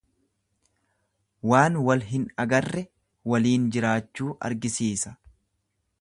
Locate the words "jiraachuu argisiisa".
3.77-5.17